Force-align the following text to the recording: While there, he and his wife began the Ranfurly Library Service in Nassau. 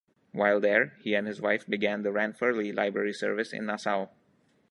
While 0.31 0.59
there, 0.59 0.93
he 1.03 1.13
and 1.13 1.27
his 1.27 1.39
wife 1.39 1.67
began 1.67 2.01
the 2.01 2.09
Ranfurly 2.09 2.73
Library 2.73 3.13
Service 3.13 3.53
in 3.53 3.67
Nassau. 3.67 4.07